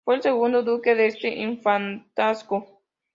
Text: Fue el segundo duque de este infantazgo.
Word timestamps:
Fue 0.03 0.15
el 0.15 0.23
segundo 0.23 0.63
duque 0.63 0.95
de 0.95 1.05
este 1.05 1.27
infantazgo. 1.27 2.81